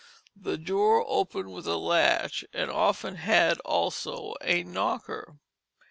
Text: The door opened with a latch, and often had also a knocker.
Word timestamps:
The 0.35 0.57
door 0.57 1.05
opened 1.07 1.53
with 1.53 1.67
a 1.67 1.77
latch, 1.77 2.43
and 2.53 2.71
often 2.71 3.17
had 3.17 3.59
also 3.59 4.33
a 4.41 4.63
knocker. 4.63 5.37